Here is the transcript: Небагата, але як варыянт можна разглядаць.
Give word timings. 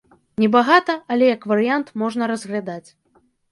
Небагата, 0.43 0.95
але 1.17 1.29
як 1.35 1.45
варыянт 1.53 1.93
можна 2.05 2.33
разглядаць. 2.35 2.89